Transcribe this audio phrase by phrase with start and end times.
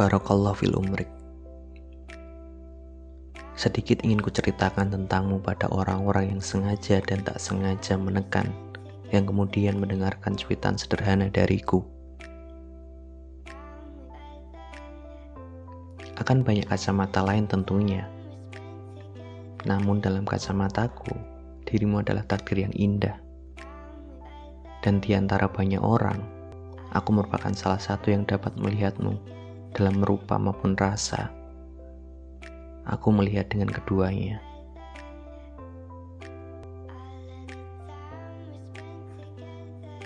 [0.00, 1.12] Barakallah fil umrik.
[3.52, 8.48] Sedikit ingin kuceritakan tentangmu pada orang-orang yang sengaja dan tak sengaja menekan,
[9.12, 11.84] yang kemudian mendengarkan cuitan sederhana dariku.
[16.16, 18.08] Akan banyak kacamata lain tentunya.
[19.68, 21.12] Namun dalam kacamataku,
[21.68, 23.20] dirimu adalah takdir yang indah.
[24.80, 26.24] Dan di antara banyak orang,
[26.96, 29.39] aku merupakan salah satu yang dapat melihatmu
[29.70, 31.30] dalam rupa maupun rasa.
[32.90, 34.42] Aku melihat dengan keduanya.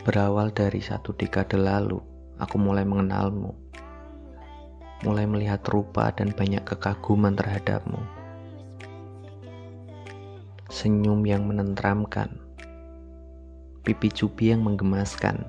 [0.04, 1.96] Berawal dari satu dekade lalu,
[2.36, 3.56] aku mulai mengenalmu.
[5.00, 8.00] Mulai melihat rupa dan banyak kekaguman terhadapmu.
[10.68, 12.36] Senyum yang menenteramkan.
[13.80, 15.44] Pipi cupi yang menggemaskan.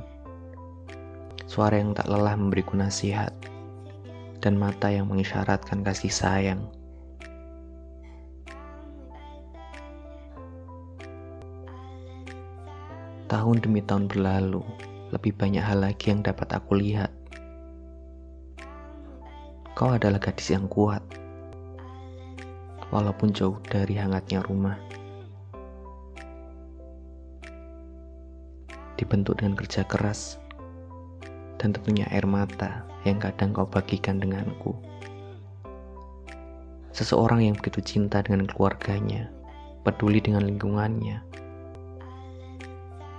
[1.47, 3.31] Suara yang tak lelah memberiku nasihat
[4.45, 6.61] dan mata yang mengisyaratkan kasih sayang.
[13.25, 14.61] Tahun demi tahun berlalu,
[15.09, 17.09] lebih banyak hal lagi yang dapat aku lihat.
[19.73, 21.01] Kau adalah gadis yang kuat,
[22.93, 24.77] walaupun jauh dari hangatnya rumah.
[28.93, 30.37] Dibentuk dengan kerja keras,
[31.59, 34.73] dan tentunya air mata yang kadang kau bagikan denganku.
[36.95, 39.27] Seseorang yang begitu cinta dengan keluarganya,
[39.83, 41.19] peduli dengan lingkungannya,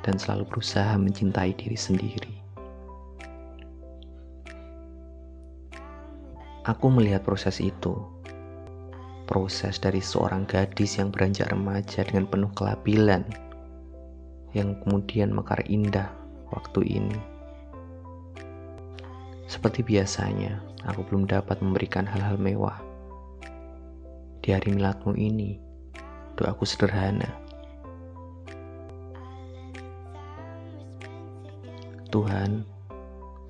[0.02, 2.34] dan selalu berusaha mencintai diri sendiri.
[6.66, 7.94] Aku melihat proses itu,
[9.28, 13.22] proses dari seorang gadis yang beranjak remaja dengan penuh kelabilan,
[14.50, 16.10] yang kemudian mekar indah
[16.50, 17.35] waktu ini
[19.46, 22.82] seperti biasanya, aku belum dapat memberikan hal-hal mewah.
[24.42, 25.58] Di hari miladmu ini,
[26.34, 27.30] doaku sederhana.
[32.10, 32.66] Tuhan,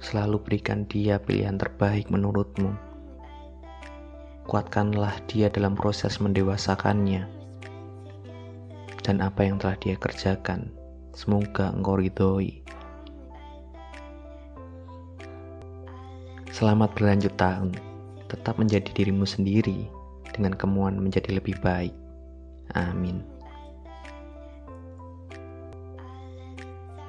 [0.01, 2.73] selalu berikan dia pilihan terbaik menurutmu.
[4.45, 7.29] Kuatkanlah dia dalam proses mendewasakannya.
[9.07, 10.71] Dan apa yang telah dia kerjakan,
[11.15, 12.66] semoga engkau ridhoi.
[16.57, 17.77] Selamat berlanjut tahun.
[18.33, 19.85] Tetap menjadi dirimu sendiri
[20.33, 21.93] dengan kemuan menjadi lebih baik.
[22.73, 23.21] Amin.